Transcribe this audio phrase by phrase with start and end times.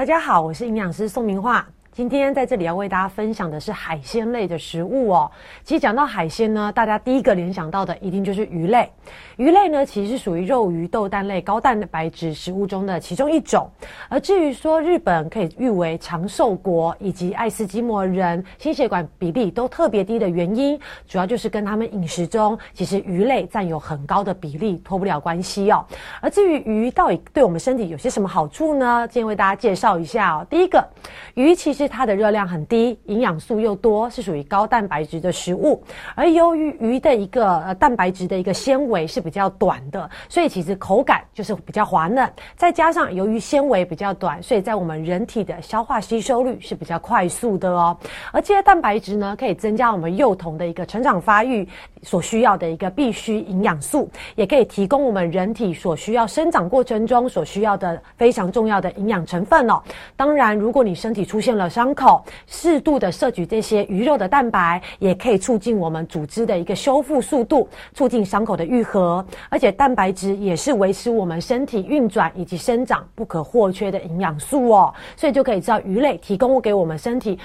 [0.00, 1.68] 大家好，我是营养师宋明化。
[1.92, 5.28] 今天在这里要为大家分享的是海鲜类的食物哦。
[5.64, 8.88] 其实讲到海鲜呢，大家第一个联想到的一定就是鱼类。
[9.36, 13.68] 鱼类呢，其实是属于肉鱼豆蛋类高蛋白质食物中的其中一种。
[14.08, 25.84] 而至于说日本可以誉为长寿国，以及爱斯基摩人心血管比例都特别低的原因，主要就是跟他们饮食中其实鱼类占有很高的比例脱不了关系哦。
[26.20, 29.08] 而至于鱼到底对我们身体有些什么好处呢？
[29.10, 30.46] 今天为大家介绍一下哦。
[30.48, 30.86] 第一个，
[31.34, 35.82] 鱼其实是它的热量很低，营养素又多，是属于高蛋白质的食物。
[36.14, 42.30] 而由于鱼的一个呃蛋白质的一个纤维是比较短的，所以其实口感就是比较滑嫩。
[42.54, 47.96] 再加上由于纤维比较短，所以在我们人体的消化吸收率是比较快速的哦。
[48.30, 51.66] 而这些蛋白质呢，可以增加我们幼童的一个成长发育
[52.02, 59.80] 所需要的一个必需营养素，也可以提供我们人体所需要生长过程中所需要的非常重要的营养成分哦。
[60.14, 69.24] 当然，如果你身体出现了伤口，适度的摄取这些鱼肉的蛋白，也可以促进我们组织的一个修复速度，促进伤口的愈合。
[69.48, 74.92] 而且蛋白质也是维持我们身体运转以及生长不可或缺的营养素哦。
[75.16, 77.38] 所以就可以知道鱼类提供给我们身体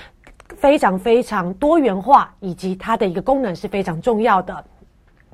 [0.58, 4.66] 非常非常多元化，以及它的一个功能是非常重要的。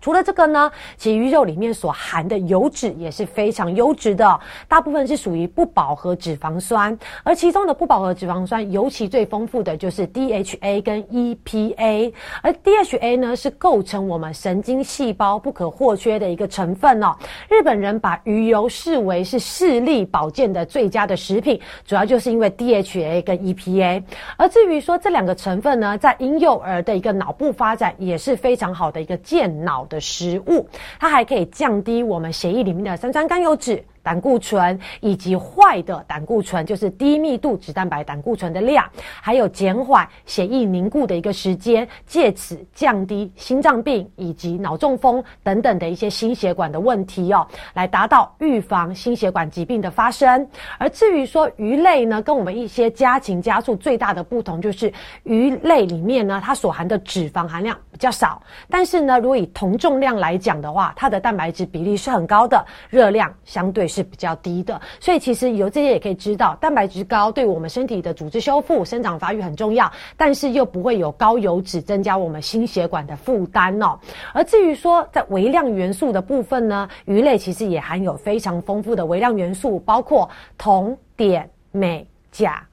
[0.02, 17.16] 除了这个呢，其鱼肉里面所含的油脂也是非常优质的，大部分是属于不饱和脂肪酸，而其中的不饱和脂肪酸尤其最丰富的就是 DHA 跟 EPA，而 DHA 呢是构成我们神经细胞不可或缺的一个成分哦。
[17.47, 24.03] 日本人把鱼油视为是视力保健的最佳的食品，主要就是因为 DHA 跟 EPA。
[24.35, 29.88] 而至于说这两个成分呢，在婴幼儿的一个脑部发展也是非常好的一个健脑。
[29.92, 30.67] 的食物，
[31.00, 33.84] 它还可以降低我们血液里面的三酸甘油脂。
[34.03, 38.84] 胆固醇以及坏的胆固醇，就是低密度脂蛋白胆固醇的量，
[39.22, 50.47] 还有减缓血液凝固的一个时间，借此降低心脏病以及脑中风等等的一些心血管的问题哦，来达到预防心血管疾病的发生。
[50.79, 54.91] 而至于说鱼类呢，跟我们一些家禽家畜最大的不同就是
[55.23, 63.91] 鱼类里面呢，它所含的脂肪含量比较少，但是呢，如果以同重量来讲的话，它的蛋白质比例是很高的，热量相对。
[63.91, 74.00] 是比较低的，所以其实由这些也可以知道，蛋白质高对我们身体的组织修复、生长发育很重要，但是又不会有高油脂增加我们心血管的负担哦。
[74.34, 82.66] 而至于说在微量元素的部分呢，鱼类其实也含有非常丰富的微量元素，包括铜、碘、镁、钾、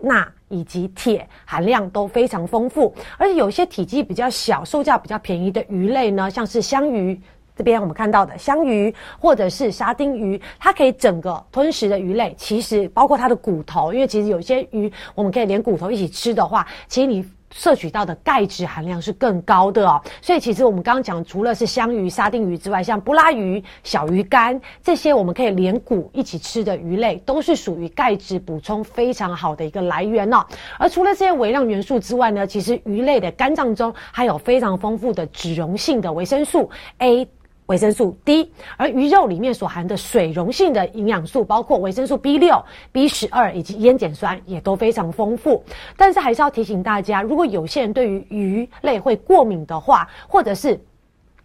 [0.00, 7.20] 钠以及铁含量都非常丰富，而且有些体积比较小、售价比较便宜的鱼类呢，像是香鱼。
[7.56, 20.02] 这边我们看到的香鱼或者是沙丁鱼，它可以整个吞食的鱼类，其实包括它的骨头，因为其实有些鱼我们可以连骨头一起吃的话，其实你摄取到的钙质含量是更高的哦。
[20.20, 30.44] 所以其实我们刚刚讲，除了是香鱼、沙丁鱼之外，像布拉鱼、小鱼干这些，我们可以连骨一起吃的鱼类，都是属于钙质补充非常好的一个来源哦。
[30.76, 37.28] 而除了这些微量元素之外呢，其实鱼类的肝脏中还有非常丰富的脂溶性的维生素 A。
[37.66, 45.64] 维生素 D，而鱼肉里面所含的水溶性的营养素，包括维生素 B 六、B 十二以及烟碱酸，也都非常丰富。
[45.96, 50.78] 但是还是要提醒大家，如果有些人对于鱼类会过敏的话，或者是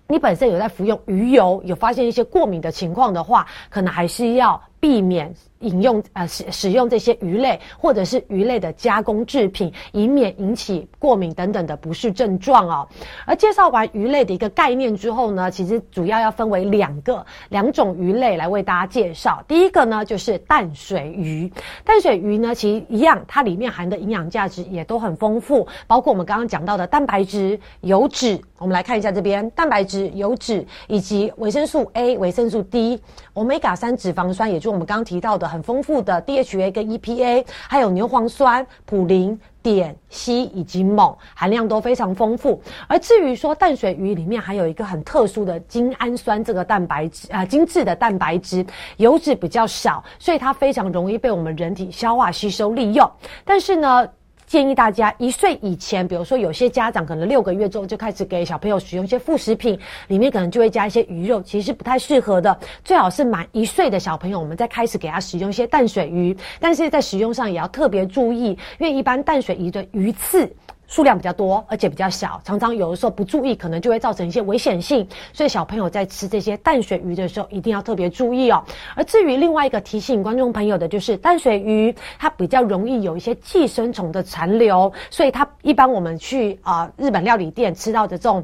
[0.08, 5.34] 你本身有在服用鱼油，有发现一些过敏的情况的话，可能还是要避免。
[5.60, 12.88] 饮用呃使使用这些鱼类或者是鱼类的加工制品，以免引起过敏等等的不适症状哦。
[13.26, 19.44] 而介绍完鱼类的一个概念之后呢，其实主要要分为两个两种鱼类来为大家介绍。
[19.50, 21.52] 第一个呢就是淡水鱼，
[21.84, 28.40] 淡水鱼呢其实一样，它里面含的营养价值也都很丰富，包括我们刚刚讲到的蛋白质、油脂。
[28.60, 33.02] 我们来看一下这边，蛋白质、油脂以及维生素 A、维生素 D、
[33.34, 35.50] 欧米伽三脂肪酸，也就我们刚刚提到的。
[35.50, 42.62] 很丰富的 DHA 跟 EPA，还有牛磺酸、普林、碘、硒以及锰含量都非常丰富。
[42.88, 48.64] 而至于说淡水鱼里面还有一个很特殊的精氨酸这个蛋白质啊，精致的蛋白质，
[48.98, 53.12] 油脂比较少，所以它非常容易被我们人体消化吸收利用。
[53.44, 54.08] 但是呢。
[54.50, 62.60] 建议大家一岁以前，比如说有些家长可能六个月之后就开始给小朋友使用一些副食品，里面可能就会加一些鱼肉，其实不太适合的。
[62.84, 70.52] 最好是满一岁的小朋友，我们再开始给他使用一些淡水鱼，但是在使用上也要特别注意，因为一般淡水鱼的鱼刺。
[70.90, 75.08] 数量比较多，而且比较小，常常有的时候不注意，可能就会造成一些危险性。
[75.32, 78.62] 所以小朋友在吃这些淡水鱼的时候，一定要特别注意哦。
[78.96, 88.44] 而至于另外一个提醒观众朋友的，就是淡水鱼它比较容易有一些寄生虫的残留，所以它一般我们去啊日本料理店吃到的这种。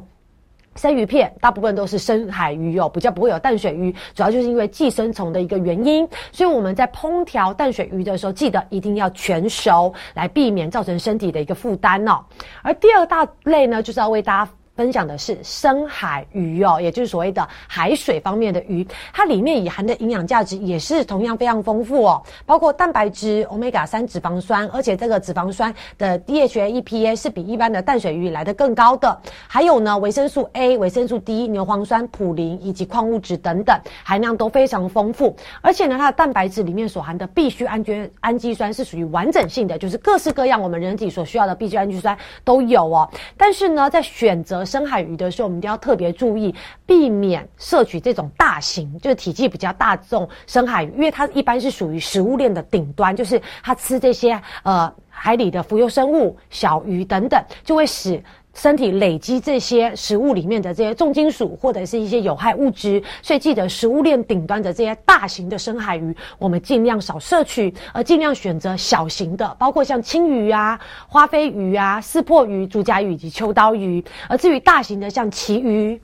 [0.76, 6.08] 生鱼片大部分都是深海鱼哦，比较不会有淡水鱼，主要就是因为寄生虫的一个原因。
[6.30, 12.20] 所以我们在烹调淡水鱼的时候，记得一定要全熟，来避免造成身体的一个负担哦。
[12.62, 14.50] 而第二大类呢，就是要为大家。
[14.76, 29.18] 分享的是深海鱼哦，也就是所谓的海水方面的鱼，它里面也含的营养价值也是同样非常丰富哦，包括蛋白质、欧米伽三脂肪酸，而且这个脂肪酸的 DHA、EPA 是比一般的淡水鱼来的更高的。
[29.48, 33.74] 还有呢，维生素 A、维生素 D、牛磺酸、普林以及矿物质等等
[34.04, 35.34] 含量都非常丰富。
[35.62, 43.08] 而且呢，它的蛋白质里面所含的必需氨基氨基酸是属于完整性的，就是各式各样我们人体所需要的必需氨基酸都有哦。
[43.38, 46.54] 但是呢，在选择深海鱼的时候，我们一定要特别注意，
[46.84, 58.22] 避免摄取这种大型，就是体积比较大这种深海鱼，因为它一般是属于食物链的顶端，就是它吃这些呃海里的浮游生物、小鱼等等，就会使。
[58.56, 74.02] 身体累积这些食物里面的这些重金属或者是一些有害物质，所以记得食物链顶端的这些大型的深海鱼，我们尽量少摄取，而尽量选择小型的，包括像青鱼啊、花飞鱼啊、四破鱼、竹荚鱼以及秋刀鱼。
[74.28, 76.00] 而至于大型的，像旗鱼。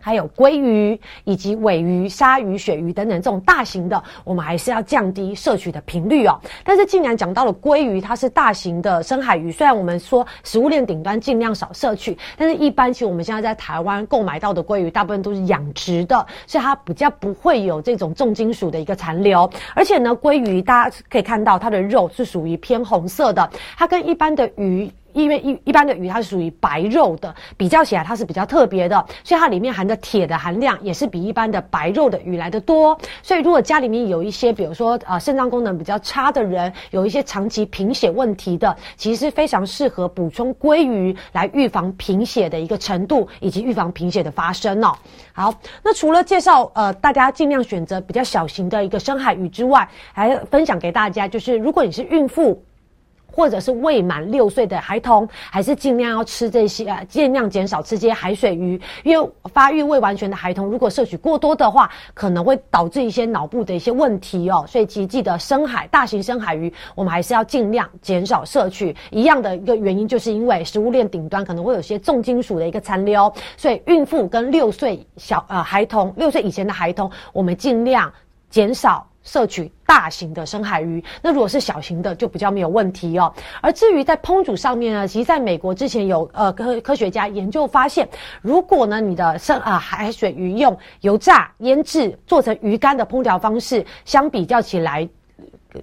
[0.00, 6.40] 还有鲑鱼以及尾鱼、鲨鱼、鳕鱼等等这种大型的，我们还是要降低摄取的频率哦。
[6.64, 19.50] 但是，既然讲到了鲑鱼，它是大型的深海鱼，虽然我们说食物链顶端尽量少摄取，但是一般其实我们现在在台湾购买到的鲑鱼，大部分都是养殖的，所以它比较不会有这种重金属的一个残留。
[19.74, 24.90] 而且呢，鲑鱼大家可以看到它的肉是属于偏红色的，它跟一般的鱼。
[25.22, 32.98] 因为一一般的鱼它是属于白肉的，比较起来它是比较特别的，所以它里面含的铁的含量也是比一般的白肉的鱼来的多。
[33.22, 44.96] 所以如果家里面有一些，比如说呃肾脏功能比较差的人，有一些长期贫血问题的，其实非常适合补充鲑鱼来预防贫血的一个程度，以及预防贫血的发生哦。
[45.32, 52.62] 好，那除了介绍呃大家尽量选择比较小型的一个深海鱼之外，还分享给大家就是如果你是孕妇。
[53.38, 64.64] 或者是未满六岁的孩童，还是尽量要吃这些，啊，尽量减少吃这些海水鱼，因为发育未完全的孩童如果摄取过多的话，可能会导致一些脑部的一些问题哦。
[64.66, 68.96] 所以，其记得深海大型深海鱼，我们还是要尽量减少摄取。
[69.12, 78.12] 一样的一个原因，就是因为食物链顶端可能会有些重金属的一个残留，所以孕妇跟六岁小呃孩童，六岁以前的孩童，我们尽量
[78.50, 79.07] 减少。
[79.22, 83.32] 摄取大型的深海鱼，那如果是小型的就比较没有问题哦。
[83.60, 88.08] 而至于在烹煮上面呢，其实在美国之前有呃科科学家研究发现，
[88.40, 95.08] 如果呢你的深啊海水鱼用油炸、腌制做成鱼干的烹调方式，相比较起来，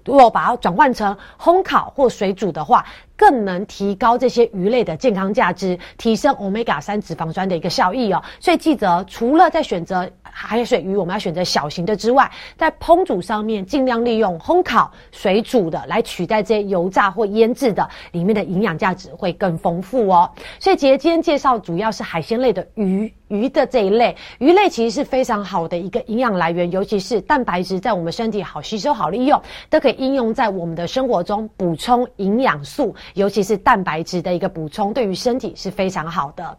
[0.04, 2.84] 如果把它转换成烘烤或水煮的话。
[3.16, 8.22] 更能提高这些鱼类的健康价值，提升欧米伽三脂肪酸的一个效益哦。
[8.40, 20.30] 所以记得，除了在选择海水鱼，我们要选择小型的之外，在烹煮上面尽量利用烘烤、水煮的来取代这些油炸或腌制的，里面的营养价值会更丰富哦。
[20.58, 32.94] 所以姐今天介绍主要是海鲜类的鱼鱼的这一类鱼类，其实是非常好的一个营养来源，尤其是蛋白质在我们身体好吸收、好利用，都可以应用在我们的生活中补充营养素。
[33.14, 36.58] 尤其是蛋白质的一个补充，对于身体是非常好的。